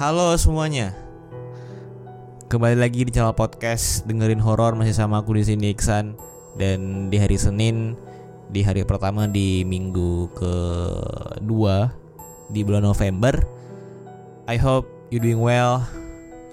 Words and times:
Halo 0.00 0.32
semuanya. 0.40 0.96
Kembali 2.48 2.72
lagi 2.72 3.04
di 3.04 3.12
channel 3.12 3.36
podcast 3.36 4.08
dengerin 4.08 4.40
horor 4.40 4.72
masih 4.72 4.96
sama 4.96 5.20
aku 5.20 5.36
di 5.36 5.44
sini 5.44 5.76
Iksan 5.76 6.16
dan 6.56 7.12
di 7.12 7.20
hari 7.20 7.36
Senin 7.36 8.00
di 8.48 8.64
hari 8.64 8.80
pertama 8.88 9.28
di 9.28 9.60
minggu 9.60 10.32
kedua 10.32 11.92
di 12.48 12.64
bulan 12.64 12.88
November. 12.88 13.44
I 14.48 14.56
hope 14.56 14.88
you 15.12 15.20
doing 15.20 15.36
well. 15.36 15.84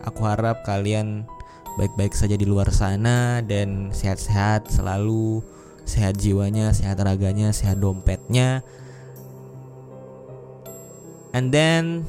Aku 0.04 0.28
harap 0.28 0.68
kalian 0.68 1.23
baik-baik 1.80 2.20
saja 2.20 2.36
di 2.36 2.44
luar 2.44 2.68
sana 2.76 3.40
dan 3.40 3.95
sehat-sehat 3.95 4.68
selalu, 4.76 5.40
sehat 5.88 6.20
jiwanya, 6.20 6.76
sehat 6.76 7.00
raganya, 7.00 7.56
sehat 7.56 7.80
dompetnya. 7.80 8.59
And 11.32 11.48
then 11.48 12.04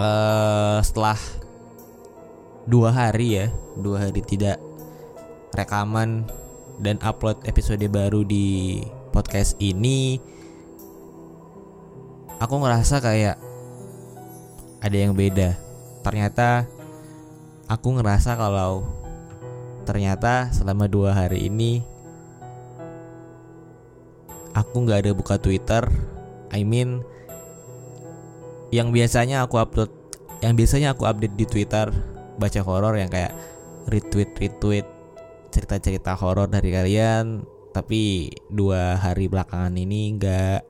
uh, 0.00 0.78
setelah 0.80 1.20
dua 2.64 2.88
hari 2.90 3.36
ya, 3.36 3.46
dua 3.76 4.08
hari 4.08 4.24
tidak 4.24 4.56
rekaman 5.52 6.24
dan 6.80 6.96
upload 7.04 7.36
episode 7.44 7.84
baru 7.92 8.24
di 8.24 8.80
podcast 9.12 9.60
ini, 9.60 10.16
aku 12.40 12.54
ngerasa 12.56 13.04
kayak 13.04 13.36
ada 14.80 14.96
yang 14.96 15.12
beda. 15.12 15.60
Ternyata 16.00 16.64
aku 17.68 18.00
ngerasa 18.00 18.40
kalau 18.40 18.88
ternyata 19.84 20.48
selama 20.54 20.88
dua 20.88 21.12
hari 21.12 21.50
ini 21.50 21.84
aku 24.56 24.88
nggak 24.88 25.04
ada 25.04 25.12
buka 25.12 25.36
Twitter. 25.36 25.84
I 26.50 26.66
mean, 26.66 27.06
yang 28.70 28.94
biasanya 28.94 29.46
aku 29.46 29.58
upload, 29.58 29.90
yang 30.42 30.54
biasanya 30.54 30.94
aku 30.94 31.06
update 31.06 31.34
di 31.34 31.46
Twitter 31.46 31.90
baca 32.40 32.60
horor 32.64 32.96
yang 32.96 33.10
kayak 33.10 33.34
retweet 33.90 34.32
retweet 34.38 34.86
cerita-cerita 35.50 36.14
horor 36.14 36.46
dari 36.46 36.70
kalian 36.70 37.42
tapi 37.70 38.30
dua 38.50 38.98
hari 38.98 39.30
belakangan 39.30 39.74
ini 39.74 40.14
enggak 40.14 40.66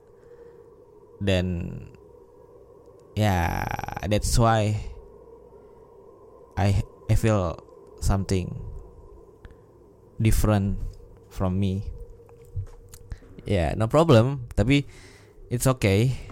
dan 1.21 1.69
ya 3.13 3.61
yeah, 3.61 4.09
that's 4.09 4.33
why 4.37 4.73
I 6.57 6.81
I 7.09 7.15
feel 7.17 7.57
something 8.01 8.49
different 10.17 10.81
from 11.29 11.57
me. 11.57 11.85
Ya 13.45 13.53
yeah, 13.53 13.69
no 13.73 13.89
problem 13.89 14.49
tapi 14.53 14.85
it's 15.49 15.65
okay 15.65 16.30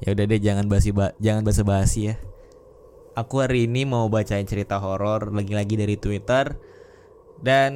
ya 0.00 0.16
udah 0.16 0.24
deh 0.24 0.40
jangan 0.40 0.66
basi 0.66 0.90
ba 0.92 1.12
jangan 1.20 1.44
basa 1.44 1.62
basi 1.64 2.12
ya. 2.12 2.16
Aku 3.18 3.42
hari 3.42 3.68
ini 3.68 3.84
mau 3.84 4.06
bacain 4.08 4.46
cerita 4.46 4.80
horor 4.80 5.34
lagi-lagi 5.34 5.76
dari 5.76 5.96
Twitter. 6.00 6.56
Dan 7.40 7.72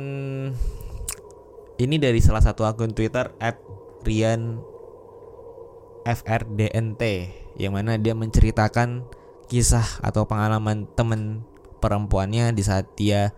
ini 1.80 1.96
dari 1.96 2.20
salah 2.20 2.44
satu 2.44 2.68
akun 2.68 2.92
Twitter 2.92 3.32
@rian 4.04 4.60
FRDNT 6.04 7.02
yang 7.56 7.72
mana 7.72 7.96
dia 7.96 8.12
menceritakan 8.12 9.08
kisah 9.48 10.04
atau 10.04 10.28
pengalaman 10.28 10.84
temen 10.92 11.48
perempuannya 11.80 12.52
di 12.52 12.62
saat 12.64 12.88
dia 12.96 13.32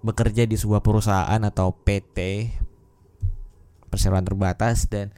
bekerja 0.00 0.46
di 0.46 0.56
sebuah 0.56 0.80
perusahaan 0.80 1.40
atau 1.42 1.74
PT 1.74 2.48
perseroan 3.88 4.24
terbatas 4.24 4.86
dan 4.86 5.10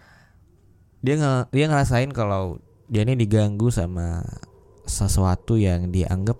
dia 1.00 1.14
nge 1.16 1.32
dia 1.52 1.64
ngerasain 1.68 2.12
kalau 2.12 2.60
dia 2.90 3.06
ini 3.06 3.16
diganggu 3.16 3.72
sama 3.72 4.20
sesuatu 4.84 5.56
yang 5.56 5.88
dianggap 5.94 6.36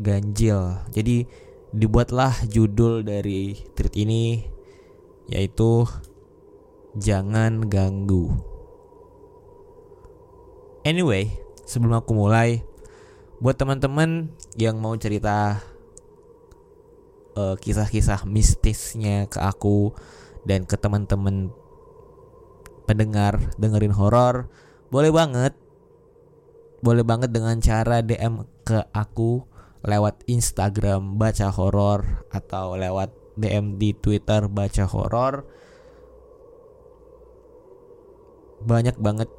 ganjil. 0.00 0.82
Jadi 0.90 1.28
dibuatlah 1.74 2.34
judul 2.50 3.02
dari 3.06 3.54
tweet 3.74 3.94
ini 3.98 4.42
yaitu 5.30 5.86
jangan 6.94 7.66
ganggu. 7.66 8.30
Anyway, 10.84 11.32
sebelum 11.64 12.04
aku 12.04 12.12
mulai, 12.12 12.60
buat 13.40 13.56
teman-teman 13.56 14.30
yang 14.54 14.76
mau 14.78 14.92
cerita 15.00 15.64
uh, 17.34 17.56
kisah-kisah 17.56 18.28
mistisnya 18.28 19.26
ke 19.26 19.40
aku 19.40 19.96
dan 20.44 20.68
ke 20.68 20.76
teman-teman 20.76 21.50
pendengar 22.84 23.40
dengerin 23.56 23.94
horor, 23.96 24.48
boleh 24.88 25.10
banget 25.10 25.56
boleh 26.84 27.00
banget 27.00 27.32
dengan 27.32 27.56
cara 27.64 28.04
DM 28.04 28.44
ke 28.60 28.84
aku 28.92 29.48
lewat 29.84 30.28
Instagram 30.28 31.16
baca 31.16 31.48
horor 31.48 32.28
atau 32.28 32.76
lewat 32.76 33.08
DM 33.40 33.80
di 33.80 33.96
Twitter 33.96 34.52
baca 34.52 34.84
horor. 34.84 35.48
Banyak 38.64 39.00
banget 39.00 39.32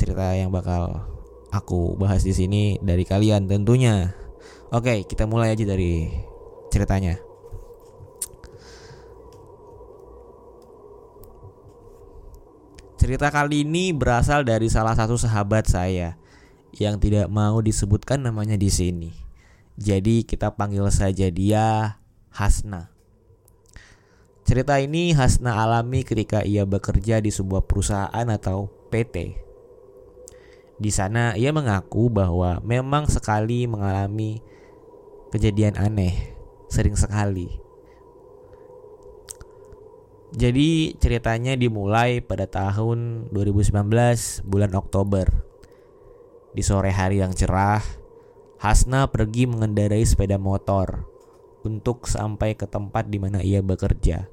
cerita 0.00 0.32
yang 0.32 0.48
bakal 0.48 1.04
aku 1.52 2.00
bahas 2.00 2.24
di 2.24 2.32
sini 2.32 2.80
dari 2.80 3.04
kalian 3.04 3.44
tentunya. 3.44 4.16
Oke, 4.72 5.04
kita 5.04 5.28
mulai 5.28 5.52
aja 5.52 5.68
dari 5.68 6.08
ceritanya. 6.72 7.29
Cerita 13.10 13.26
kali 13.26 13.66
ini 13.66 13.90
berasal 13.90 14.46
dari 14.46 14.70
salah 14.70 14.94
satu 14.94 15.18
sahabat 15.18 15.66
saya 15.66 16.14
yang 16.78 16.94
tidak 17.02 17.26
mau 17.26 17.58
disebutkan 17.58 18.22
namanya 18.22 18.54
di 18.54 18.70
sini. 18.70 19.10
Jadi 19.74 20.22
kita 20.22 20.54
panggil 20.54 20.86
saja 20.94 21.26
dia 21.26 21.98
Hasna. 22.30 22.86
Cerita 24.46 24.78
ini 24.78 25.10
Hasna 25.10 25.58
alami 25.58 26.06
ketika 26.06 26.46
ia 26.46 26.62
bekerja 26.62 27.18
di 27.18 27.34
sebuah 27.34 27.66
perusahaan 27.66 28.26
atau 28.30 28.70
PT. 28.94 29.34
Di 30.78 30.94
sana 30.94 31.34
ia 31.34 31.50
mengaku 31.50 32.14
bahwa 32.14 32.62
memang 32.62 33.10
sekali 33.10 33.66
mengalami 33.66 34.38
kejadian 35.34 35.74
aneh, 35.82 36.14
sering 36.70 36.94
sekali. 36.94 37.59
Jadi 40.30 40.94
ceritanya 41.02 41.58
dimulai 41.58 42.22
pada 42.22 42.46
tahun 42.46 43.26
2019 43.34 44.46
bulan 44.46 44.70
Oktober. 44.78 45.26
Di 46.54 46.62
sore 46.62 46.94
hari 46.94 47.18
yang 47.18 47.34
cerah, 47.34 47.82
Hasna 48.62 49.10
pergi 49.10 49.50
mengendarai 49.50 50.06
sepeda 50.06 50.38
motor 50.38 51.02
untuk 51.66 52.06
sampai 52.06 52.54
ke 52.54 52.70
tempat 52.70 53.10
di 53.10 53.18
mana 53.18 53.42
ia 53.42 53.58
bekerja. 53.58 54.30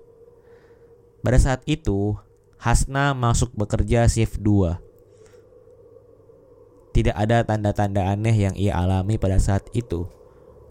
Pada 1.25 1.37
saat 1.41 1.65
itu, 1.65 2.13
Hasna 2.61 3.17
masuk 3.17 3.57
bekerja 3.57 4.05
shift 4.05 4.37
2. 4.45 4.77
Tidak 6.93 7.13
ada 7.17 7.41
tanda-tanda 7.41 8.05
aneh 8.13 8.37
yang 8.37 8.53
ia 8.53 8.77
alami 8.77 9.17
pada 9.17 9.41
saat 9.41 9.65
itu. 9.73 10.05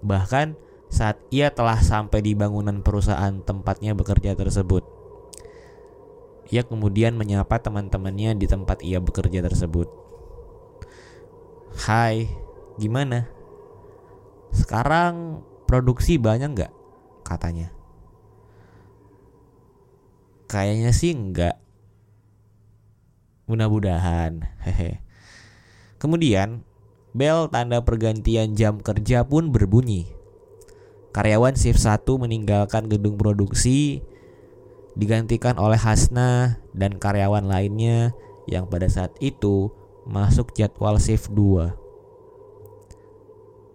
Bahkan 0.06 0.54
saat 0.86 1.18
ia 1.34 1.50
telah 1.50 1.82
sampai 1.82 2.22
di 2.22 2.38
bangunan 2.38 2.78
perusahaan 2.78 3.42
tempatnya 3.42 3.94
bekerja 3.98 4.38
tersebut. 4.38 4.95
Ia 6.46 6.62
kemudian 6.62 7.18
menyapa 7.18 7.58
teman-temannya 7.58 8.38
di 8.38 8.46
tempat 8.46 8.78
ia 8.86 9.02
bekerja 9.02 9.42
tersebut. 9.42 9.90
Hai, 11.76 12.30
gimana? 12.78 13.26
Sekarang 14.54 15.42
produksi 15.66 16.16
banyak 16.16 16.54
nggak? 16.54 16.72
Katanya. 17.26 17.74
Kayaknya 20.46 20.90
sih 20.94 21.12
nggak. 21.12 21.56
Mudah-mudahan. 23.50 24.46
Hehe. 24.64 25.02
Kemudian, 25.98 26.62
bel 27.10 27.50
tanda 27.50 27.82
pergantian 27.82 28.54
jam 28.54 28.78
kerja 28.78 29.26
pun 29.26 29.50
berbunyi. 29.50 30.06
Karyawan 31.10 31.58
shift 31.58 31.82
1 31.82 32.06
meninggalkan 32.20 32.86
gedung 32.86 33.18
produksi 33.18 34.04
digantikan 34.96 35.60
oleh 35.60 35.76
Hasna 35.76 36.58
dan 36.72 36.96
karyawan 36.96 37.44
lainnya 37.44 38.16
yang 38.48 38.64
pada 38.66 38.88
saat 38.88 39.12
itu 39.20 39.68
masuk 40.08 40.56
jadwal 40.56 40.96
shift 40.96 41.28
2. 41.36 41.76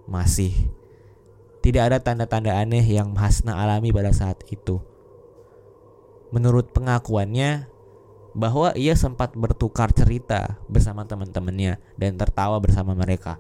Masih 0.10 0.52
tidak 1.62 1.94
ada 1.94 1.98
tanda-tanda 2.02 2.58
aneh 2.58 2.82
yang 2.82 3.14
Hasna 3.14 3.62
alami 3.62 3.94
pada 3.94 4.10
saat 4.10 4.42
itu. 4.50 4.82
Menurut 6.34 6.74
pengakuannya, 6.74 7.70
bahwa 8.32 8.72
ia 8.80 8.96
sempat 8.96 9.36
bertukar 9.36 9.92
cerita 9.92 10.56
bersama 10.72 11.04
teman-temannya 11.04 11.76
dan 12.00 12.16
tertawa 12.16 12.58
bersama 12.64 12.96
mereka. 12.96 13.38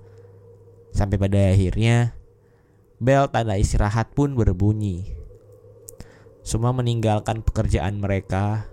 Sampai 0.91 1.15
pada 1.15 1.39
akhirnya, 1.39 2.11
bel 2.99 3.31
tanda 3.31 3.55
istirahat 3.55 4.11
pun 4.11 4.35
berbunyi 4.35 5.20
semua 6.51 6.75
meninggalkan 6.75 7.39
pekerjaan 7.39 8.03
mereka. 8.03 8.67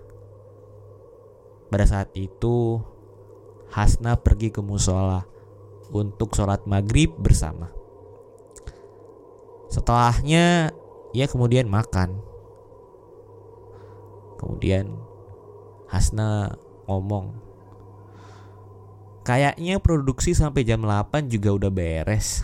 Pada 1.71 1.87
saat 1.87 2.11
itu, 2.11 2.83
Hasna 3.71 4.19
pergi 4.19 4.51
ke 4.51 4.59
musola 4.59 5.23
untuk 5.95 6.35
sholat 6.35 6.67
maghrib 6.67 7.15
bersama. 7.15 7.71
Setelahnya 9.71 10.75
ia 11.15 11.25
kemudian 11.31 11.71
makan. 11.71 12.19
Kemudian 14.35 14.99
Hasna 15.87 16.59
ngomong, 16.83 17.31
kayaknya 19.23 19.79
produksi 19.79 20.35
sampai 20.35 20.67
jam 20.67 20.83
8 20.83 21.31
juga 21.31 21.55
udah 21.55 21.71
beres. 21.71 22.43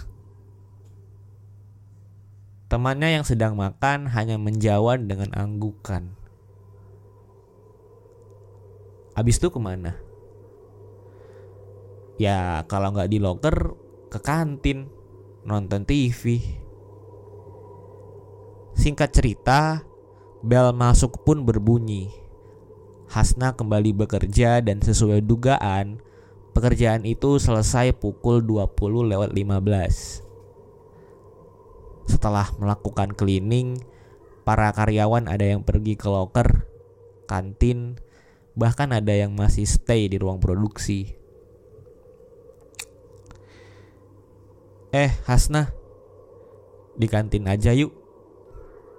Temannya 2.76 3.16
yang 3.16 3.24
sedang 3.24 3.56
makan 3.56 4.12
hanya 4.12 4.36
menjawab 4.36 5.08
dengan 5.08 5.32
anggukan. 5.32 6.12
Abis 9.16 9.40
itu 9.40 9.48
ke 9.48 9.56
mana? 9.64 9.96
Ya 12.20 12.68
kalau 12.68 12.92
nggak 12.92 13.08
di 13.08 13.24
locker 13.24 13.80
ke 14.12 14.20
kantin 14.20 14.92
nonton 15.48 15.88
TV. 15.88 16.44
Singkat 18.76 19.24
cerita, 19.24 19.88
bel 20.44 20.76
masuk 20.76 21.24
pun 21.24 21.48
berbunyi. 21.48 22.12
Hasna 23.08 23.56
kembali 23.56 23.96
bekerja 24.04 24.60
dan 24.60 24.84
sesuai 24.84 25.24
dugaan, 25.24 26.04
pekerjaan 26.52 27.08
itu 27.08 27.40
selesai 27.40 27.96
pukul 27.96 28.44
20 28.44 29.16
lewat 29.16 29.32
15. 29.32 30.25
Setelah 32.06 32.54
melakukan 32.62 33.14
cleaning, 33.18 33.82
para 34.46 34.70
karyawan 34.72 35.26
ada 35.26 35.44
yang 35.44 35.66
pergi 35.66 35.98
ke 35.98 36.06
loker, 36.06 36.70
kantin, 37.26 37.98
bahkan 38.54 38.94
ada 38.94 39.12
yang 39.12 39.34
masih 39.34 39.66
stay 39.66 40.08
di 40.08 40.22
ruang 40.22 40.38
produksi. 40.38 41.18
Eh, 44.96 45.12
Hasna, 45.28 45.76
di 46.96 47.10
kantin 47.12 47.52
aja 47.52 47.76
yuk. 47.76 47.92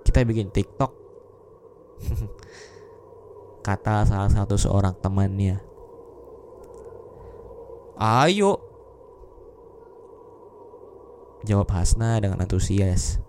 Kita 0.05 0.21
bikin 0.29 0.53
TikTok. 0.53 0.93
Kata 3.67 4.05
salah 4.05 4.29
satu 4.29 4.61
seorang 4.61 4.95
temannya. 5.01 5.59
Ayo, 7.97 8.61
Jawab 11.47 11.71
Hasna 11.71 12.19
dengan 12.19 12.43
antusias. 12.43 13.23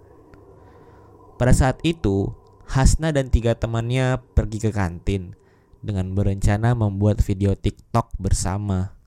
Pada 1.38 1.54
saat 1.54 1.78
itu, 1.86 2.34
Hasna 2.66 3.14
dan 3.14 3.30
tiga 3.30 3.54
temannya 3.54 4.18
pergi 4.34 4.58
ke 4.58 4.74
kantin 4.74 5.38
dengan 5.86 6.18
berencana 6.18 6.74
membuat 6.74 7.22
video 7.22 7.54
TikTok 7.54 8.18
bersama. 8.18 8.98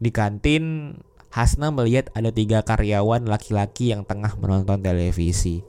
Di 0.00 0.08
kantin, 0.08 0.96
Hasna 1.28 1.68
melihat 1.68 2.08
ada 2.16 2.32
tiga 2.32 2.64
karyawan 2.64 3.28
laki-laki 3.28 3.92
yang 3.92 4.08
tengah 4.08 4.40
menonton 4.40 4.80
televisi. 4.80 5.60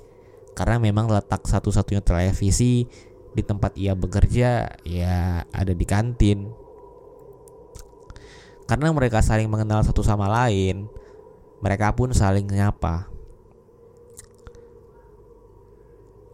Karena 0.56 0.80
memang 0.80 1.12
letak 1.12 1.44
satu-satunya 1.44 2.00
televisi 2.00 2.88
di 3.36 3.44
tempat 3.44 3.75
ia 3.75 3.92
bekerja 4.00 4.80
ya 4.88 5.44
ada 5.51 5.74
di 5.75 5.83
kantin. 5.83 6.56
Karena 8.63 8.95
mereka 8.95 9.19
saling 9.19 9.51
mengenal 9.51 9.83
satu 9.83 10.01
sama 10.01 10.31
lain, 10.31 10.88
mereka 11.65 11.89
pun 11.97 12.13
saling 12.13 12.45
menyapa. 12.45 13.09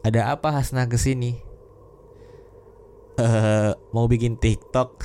Ada 0.03 0.35
apa 0.35 0.51
Hasna 0.51 0.83
ke 0.91 0.99
sini? 0.99 1.39
Uh, 3.15 3.71
mau 3.95 4.11
bikin 4.11 4.35
TikTok. 4.35 4.99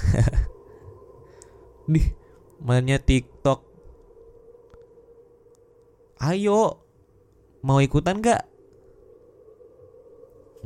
Di 1.94 2.10
mainnya 2.58 2.98
TikTok. 2.98 3.62
Ayo, 6.18 6.82
mau 7.62 7.78
ikutan 7.78 8.18
gak? 8.18 8.50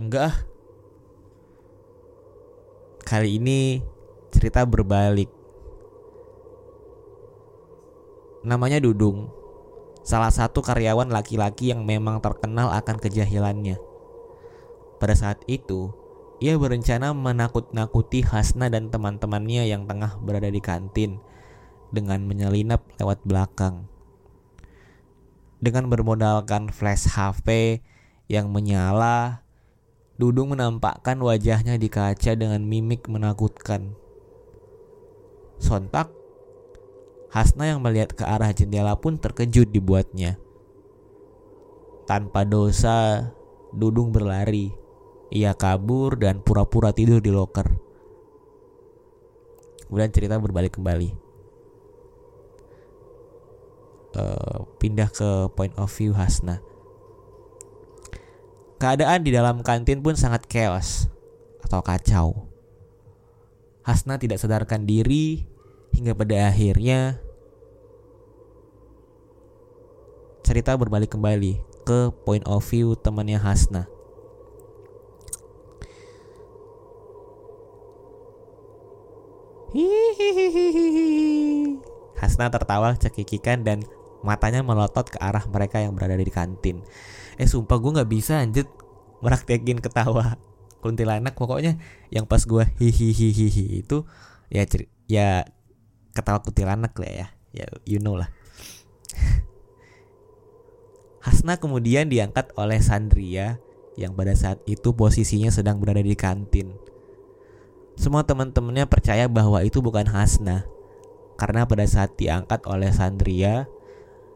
Enggak 0.00 0.48
Kali 3.04 3.36
ini 3.36 3.82
cerita 4.32 4.64
berbalik. 4.64 5.28
Namanya 8.46 8.80
Dudung 8.80 9.39
salah 10.10 10.34
satu 10.34 10.58
karyawan 10.58 11.06
laki-laki 11.06 11.70
yang 11.70 11.86
memang 11.86 12.18
terkenal 12.18 12.74
akan 12.74 12.98
kejahilannya. 12.98 13.78
Pada 14.98 15.14
saat 15.14 15.38
itu, 15.46 15.94
ia 16.42 16.58
berencana 16.58 17.14
menakut-nakuti 17.14 18.26
Hasna 18.26 18.66
dan 18.66 18.90
teman-temannya 18.90 19.70
yang 19.70 19.86
tengah 19.86 20.18
berada 20.18 20.50
di 20.50 20.58
kantin 20.58 21.22
dengan 21.94 22.26
menyelinap 22.26 22.82
lewat 22.98 23.22
belakang. 23.22 23.86
Dengan 25.62 25.86
bermodalkan 25.86 26.74
flash 26.74 27.06
HP 27.06 27.78
yang 28.26 28.50
menyala, 28.50 29.46
Dudung 30.20 30.52
menampakkan 30.52 31.16
wajahnya 31.16 31.80
di 31.80 31.88
kaca 31.88 32.36
dengan 32.36 32.60
mimik 32.60 33.08
menakutkan. 33.08 33.96
Sontak, 35.56 36.12
Hasna 37.30 37.70
yang 37.70 37.78
melihat 37.78 38.14
ke 38.14 38.26
arah 38.26 38.50
jendela 38.50 38.98
pun 38.98 39.14
terkejut 39.18 39.70
dibuatnya. 39.70 40.34
Tanpa 42.10 42.42
dosa, 42.42 43.30
Dudung 43.70 44.10
berlari. 44.10 44.74
Ia 45.30 45.54
kabur 45.54 46.18
dan 46.18 46.42
pura-pura 46.42 46.90
tidur 46.90 47.22
di 47.22 47.30
loker. 47.30 47.70
Kemudian 49.86 50.10
cerita 50.10 50.34
berbalik 50.42 50.74
kembali. 50.74 51.10
Uh, 54.10 54.66
pindah 54.82 55.06
ke 55.06 55.46
point 55.54 55.70
of 55.78 55.86
view 55.94 56.10
Hasna. 56.18 56.58
Keadaan 58.82 59.22
di 59.22 59.30
dalam 59.30 59.62
kantin 59.62 60.02
pun 60.02 60.18
sangat 60.18 60.50
chaos 60.50 61.06
atau 61.62 61.78
kacau. 61.78 62.50
Hasna 63.86 64.18
tidak 64.18 64.42
sadarkan 64.42 64.82
diri 64.82 65.46
hingga 65.94 66.12
pada 66.14 66.48
akhirnya 66.48 67.20
cerita 70.46 70.74
berbalik 70.74 71.14
kembali 71.14 71.62
ke 71.86 72.10
point 72.26 72.42
of 72.46 72.62
view 72.66 72.98
temannya 72.98 73.38
Hasna. 73.38 73.86
Hasna 82.18 82.50
tertawa 82.50 82.98
cekikikan 82.98 83.62
dan 83.62 83.86
matanya 84.26 84.66
melotot 84.66 85.06
ke 85.06 85.18
arah 85.22 85.46
mereka 85.46 85.78
yang 85.78 85.94
berada 85.94 86.18
di 86.18 86.26
kantin. 86.28 86.82
Eh 87.38 87.46
sumpah 87.46 87.78
gue 87.78 87.94
nggak 87.96 88.10
bisa 88.10 88.42
anjir 88.42 88.66
meraktekin 89.22 89.78
ketawa 89.78 90.36
kuntilanak 90.80 91.36
pokoknya 91.36 91.76
yang 92.08 92.24
pas 92.24 92.42
gue 92.42 92.64
hihihihi 92.80 93.84
itu 93.84 94.08
ya 94.48 94.64
ya 95.06 95.28
ketawa 96.12 96.42
kuntilanak 96.42 96.94
lah 96.98 97.10
ya 97.10 97.26
ya 97.54 97.66
you 97.86 97.98
know 97.98 98.14
lah 98.18 98.30
Hasna 101.24 101.60
kemudian 101.60 102.08
diangkat 102.08 102.56
oleh 102.56 102.80
Sandria 102.80 103.60
yang 104.00 104.16
pada 104.16 104.32
saat 104.32 104.64
itu 104.64 104.96
posisinya 104.96 105.52
sedang 105.52 105.76
berada 105.76 106.00
di 106.00 106.16
kantin. 106.16 106.72
Semua 107.92 108.24
teman-temannya 108.24 108.88
percaya 108.88 109.28
bahwa 109.28 109.60
itu 109.60 109.84
bukan 109.84 110.08
Hasna 110.08 110.64
karena 111.36 111.68
pada 111.68 111.84
saat 111.84 112.16
diangkat 112.16 112.64
oleh 112.64 112.88
Sandria, 112.88 113.68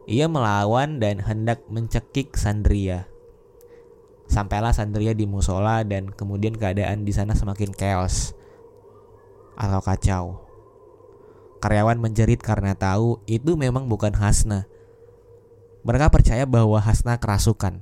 ia 0.05 0.25
melawan 0.25 1.01
dan 1.01 1.21
hendak 1.21 1.65
mencekik 1.73 2.37
Sandria. 2.37 3.09
Sampailah 4.25 4.73
Sandria 4.73 5.13
di 5.13 5.29
musola 5.29 5.85
dan 5.85 6.09
kemudian 6.09 6.57
keadaan 6.57 7.05
di 7.05 7.13
sana 7.13 7.33
semakin 7.33 7.73
chaos 7.73 8.33
atau 9.57 9.81
kacau. 9.81 10.44
Karyawan 11.65 11.97
menjerit 11.97 12.37
karena 12.45 12.77
tahu 12.77 13.25
itu 13.25 13.57
memang 13.57 13.89
bukan 13.89 14.13
Hasna 14.13 14.69
mereka 15.85 16.09
percaya 16.09 16.49
bahwa 16.49 16.81
Hasna 16.81 17.21
kerasukan. 17.21 17.77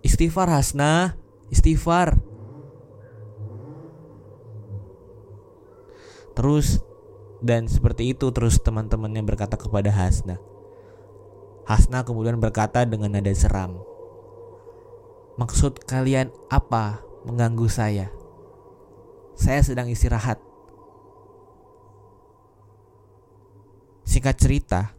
Istighfar 0.00 0.48
Hasna, 0.48 1.20
istighfar. 1.52 2.16
Terus 6.32 6.80
dan 7.44 7.68
seperti 7.68 8.16
itu 8.16 8.32
terus 8.32 8.56
teman-temannya 8.64 9.20
berkata 9.28 9.60
kepada 9.60 9.92
Hasna. 9.92 10.40
Hasna 11.68 12.08
kemudian 12.08 12.40
berkata 12.40 12.88
dengan 12.88 13.12
nada 13.12 13.30
seram. 13.36 13.84
Maksud 15.36 15.84
kalian 15.84 16.32
apa 16.48 17.04
mengganggu 17.28 17.68
saya? 17.68 18.08
Saya 19.36 19.60
sedang 19.60 19.92
istirahat. 19.92 20.47
Singkat 24.08 24.40
cerita, 24.40 24.96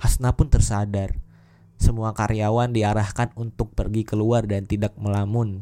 Hasna 0.00 0.32
pun 0.32 0.48
tersadar. 0.48 1.20
Semua 1.76 2.16
karyawan 2.16 2.72
diarahkan 2.72 3.36
untuk 3.36 3.76
pergi 3.76 4.00
keluar 4.08 4.48
dan 4.48 4.64
tidak 4.64 4.96
melamun. 4.96 5.60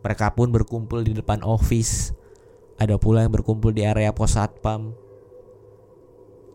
Mereka 0.00 0.32
pun 0.32 0.48
berkumpul 0.48 1.04
di 1.04 1.12
depan 1.12 1.44
office. 1.44 2.16
Ada 2.80 2.96
pula 2.96 3.28
yang 3.28 3.36
berkumpul 3.36 3.76
di 3.76 3.84
area 3.84 4.16
pos 4.16 4.32
satpam. 4.32 4.96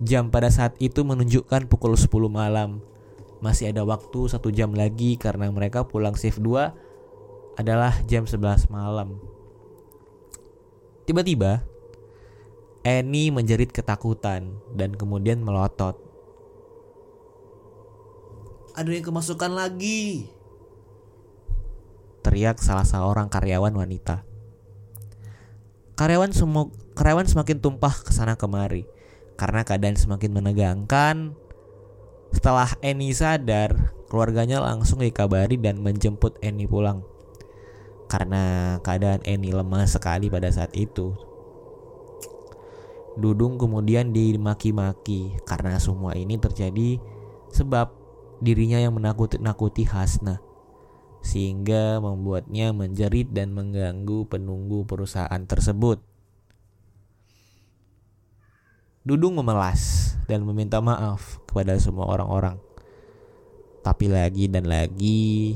Jam 0.01 0.33
pada 0.33 0.49
saat 0.49 0.73
itu 0.81 1.05
menunjukkan 1.05 1.69
pukul 1.69 1.93
10 1.93 2.09
malam. 2.25 2.81
Masih 3.37 3.69
ada 3.69 3.85
waktu 3.85 4.25
satu 4.25 4.49
jam 4.49 4.73
lagi 4.73 5.13
karena 5.13 5.45
mereka 5.53 5.85
pulang 5.85 6.17
shift 6.17 6.41
2 6.41 6.73
adalah 7.61 7.93
jam 8.09 8.25
11 8.25 8.65
malam. 8.73 9.21
Tiba-tiba, 11.05 11.61
Annie 12.85 13.33
menjerit 13.33 13.73
ketakutan 13.73 14.61
dan 14.77 14.93
kemudian 14.93 15.41
melotot. 15.41 15.97
Ada 18.77 18.93
yang 18.93 19.09
kemasukan 19.09 19.57
lagi. 19.57 20.29
Teriak 22.21 22.61
salah 22.61 22.85
seorang 22.85 23.25
karyawan 23.25 23.73
wanita. 23.73 24.21
Karyawan 25.97 26.29
semua 26.29 26.69
karyawan 26.93 27.25
semakin 27.25 27.57
tumpah 27.57 28.05
ke 28.05 28.13
sana 28.13 28.37
kemari 28.37 28.85
karena 29.33 29.65
keadaan 29.65 29.97
semakin 29.97 30.37
menegangkan. 30.37 31.33
Setelah 32.37 32.69
Annie 32.85 33.17
sadar, 33.17 33.97
keluarganya 34.13 34.61
langsung 34.61 35.01
dikabari 35.01 35.57
dan 35.57 35.81
menjemput 35.81 36.37
Annie 36.45 36.69
pulang. 36.69 37.01
Karena 38.13 38.77
keadaan 38.85 39.25
Annie 39.25 39.57
lemah 39.57 39.89
sekali 39.89 40.29
pada 40.29 40.53
saat 40.53 40.69
itu. 40.77 41.34
Dudung 43.15 43.55
kemudian 43.55 44.11
dimaki-maki 44.11 45.39
karena 45.47 45.79
semua 45.79 46.19
ini 46.19 46.35
terjadi 46.35 46.99
sebab 47.47 47.87
dirinya 48.43 48.75
yang 48.75 48.91
menakuti-nakuti 48.99 49.87
Hasna 49.87 50.43
sehingga 51.25 51.97
membuatnya 52.03 52.69
menjerit 52.75 53.33
dan 53.33 53.55
mengganggu 53.55 54.29
penunggu 54.29 54.85
perusahaan 54.85 55.41
tersebut. 55.47 55.97
Dudung 59.01 59.41
memelas 59.41 60.13
dan 60.29 60.45
meminta 60.45 60.77
maaf 60.81 61.41
kepada 61.49 61.77
semua 61.81 62.05
orang-orang. 62.09 62.61
Tapi 63.81 64.05
lagi 64.09 64.49
dan 64.49 64.65
lagi 64.65 65.53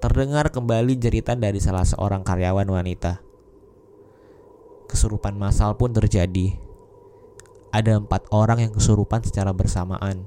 terdengar 0.00 0.48
kembali 0.48 0.96
jeritan 0.96 1.36
dari 1.36 1.60
salah 1.60 1.84
seorang 1.84 2.24
karyawan 2.24 2.68
wanita. 2.68 3.29
Kesurupan 4.90 5.38
massal 5.38 5.78
pun 5.78 5.94
terjadi. 5.94 6.58
Ada 7.70 8.02
empat 8.02 8.26
orang 8.34 8.66
yang 8.66 8.74
kesurupan 8.74 9.22
secara 9.22 9.54
bersamaan. 9.54 10.26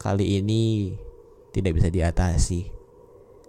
Kali 0.00 0.40
ini 0.40 0.96
tidak 1.52 1.76
bisa 1.76 1.92
diatasi. 1.92 2.72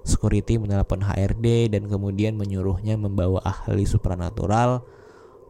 Security 0.04 0.60
menelpon 0.60 1.08
HRD 1.08 1.72
dan 1.72 1.88
kemudian 1.88 2.36
menyuruhnya 2.36 3.00
membawa 3.00 3.40
ahli 3.48 3.88
supranatural 3.88 4.84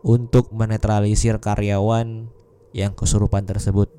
untuk 0.06 0.54
menetralisir 0.54 1.42
karyawan 1.42 2.30
yang 2.78 2.94
kesurupan 2.94 3.50
tersebut. 3.50 3.90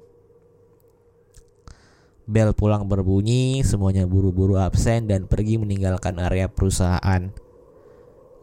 Bel 2.30 2.54
pulang 2.54 2.86
berbunyi, 2.86 3.66
semuanya 3.66 4.06
buru-buru 4.06 4.54
absen 4.54 5.10
dan 5.10 5.26
pergi 5.26 5.58
meninggalkan 5.58 6.14
area 6.22 6.46
perusahaan. 6.46 7.34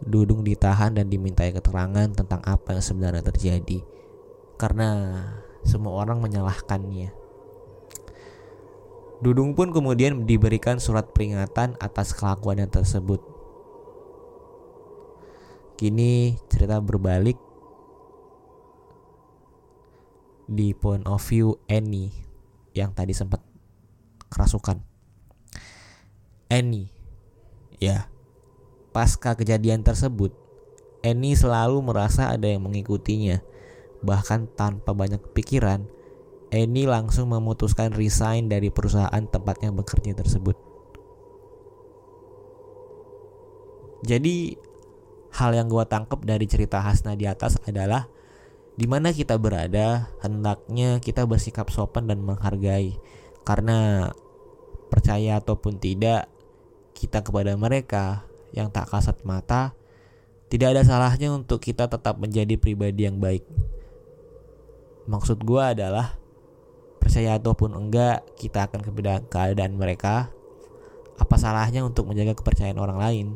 Dudung 0.04 0.46
ditahan 0.46 0.94
dan 0.94 1.10
dimintai 1.10 1.50
keterangan 1.54 2.10
tentang 2.14 2.42
apa 2.46 2.78
yang 2.78 2.84
sebenarnya 2.86 3.24
terjadi. 3.26 3.82
Karena 4.58 4.90
semua 5.66 5.98
orang 6.02 6.22
menyalahkannya. 6.22 7.12
Dudung 9.18 9.58
pun 9.58 9.74
kemudian 9.74 10.30
diberikan 10.30 10.78
surat 10.78 11.10
peringatan 11.10 11.74
atas 11.82 12.14
kelakuannya 12.14 12.70
tersebut. 12.70 13.18
Kini 15.78 16.38
cerita 16.50 16.78
berbalik 16.82 17.38
di 20.48 20.72
point 20.78 21.04
of 21.06 21.20
view 21.28 21.60
Annie 21.68 22.14
yang 22.72 22.94
tadi 22.94 23.12
sempat 23.12 23.44
kerasukan. 24.30 24.80
Annie, 26.48 26.88
ya, 27.82 28.08
pasca 28.98 29.38
kejadian 29.38 29.86
tersebut, 29.86 30.34
Annie 31.06 31.38
selalu 31.38 31.86
merasa 31.86 32.34
ada 32.34 32.50
yang 32.50 32.66
mengikutinya, 32.66 33.46
bahkan 34.02 34.50
tanpa 34.58 34.98
banyak 34.98 35.22
pikiran 35.38 35.86
Eni 36.48 36.88
langsung 36.88 37.28
memutuskan 37.36 37.92
resign 37.92 38.48
dari 38.48 38.72
perusahaan 38.72 39.20
tempatnya 39.20 39.76
bekerja 39.76 40.16
tersebut. 40.16 40.56
Jadi 44.08 44.56
hal 45.36 45.52
yang 45.52 45.68
gue 45.68 45.84
tangkap 45.92 46.24
dari 46.24 46.48
cerita 46.48 46.80
Hasna 46.80 47.20
di 47.20 47.28
atas 47.28 47.60
adalah 47.68 48.08
di 48.80 48.88
mana 48.88 49.12
kita 49.12 49.36
berada 49.36 50.08
hendaknya 50.24 51.04
kita 51.04 51.28
bersikap 51.28 51.68
sopan 51.68 52.08
dan 52.08 52.24
menghargai 52.24 52.96
karena 53.44 54.08
percaya 54.88 55.44
ataupun 55.44 55.84
tidak 55.84 56.32
kita 56.96 57.26
kepada 57.26 57.60
mereka 57.60 58.24
yang 58.58 58.74
tak 58.74 58.90
kasat 58.90 59.22
mata 59.22 59.78
tidak 60.48 60.74
ada 60.74 60.82
salahnya 60.88 61.36
untuk 61.36 61.60
kita 61.60 61.92
tetap 61.92 62.16
menjadi 62.16 62.56
pribadi 62.56 63.04
yang 63.04 63.20
baik. 63.20 63.44
Maksud 65.12 65.44
gue 65.44 65.60
adalah 65.60 66.16
percaya 67.04 67.36
ataupun 67.36 67.76
enggak 67.76 68.24
kita 68.40 68.72
akan 68.72 68.80
kepada 68.80 69.20
keadaan 69.28 69.76
mereka. 69.76 70.32
Apa 71.20 71.36
salahnya 71.36 71.84
untuk 71.84 72.08
menjaga 72.08 72.32
kepercayaan 72.32 72.80
orang 72.80 72.96
lain? 72.96 73.28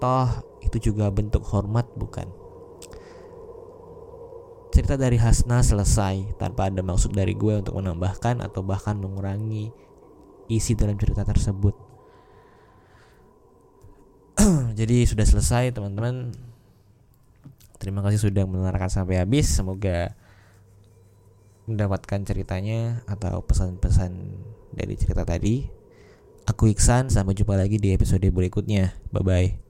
Toh 0.00 0.28
itu 0.64 0.92
juga 0.92 1.12
bentuk 1.12 1.44
hormat 1.44 1.92
bukan? 1.92 2.24
Cerita 4.72 4.96
dari 4.96 5.20
Hasna 5.20 5.60
selesai 5.60 6.40
tanpa 6.40 6.72
ada 6.72 6.80
maksud 6.80 7.12
dari 7.12 7.36
gue 7.36 7.60
untuk 7.60 7.76
menambahkan 7.76 8.40
atau 8.40 8.64
bahkan 8.64 8.96
mengurangi 8.96 9.70
isi 10.48 10.72
dalam 10.72 10.96
cerita 10.96 11.20
tersebut 11.20 11.93
jadi 14.78 15.06
sudah 15.06 15.26
selesai 15.26 15.74
teman-teman 15.74 16.34
terima 17.78 18.00
kasih 18.02 18.30
sudah 18.30 18.46
mendengarkan 18.48 18.90
sampai 18.90 19.20
habis 19.22 19.50
semoga 19.50 20.14
mendapatkan 21.64 22.20
ceritanya 22.24 23.00
atau 23.08 23.40
pesan-pesan 23.40 24.12
dari 24.72 24.94
cerita 25.00 25.24
tadi. 25.24 25.64
Aku 26.44 26.68
Iksan, 26.68 27.08
sampai 27.08 27.32
jumpa 27.32 27.56
lagi 27.56 27.80
di 27.80 27.96
episode 27.96 28.28
berikutnya. 28.28 28.92
Bye 29.08 29.24
bye. 29.24 29.63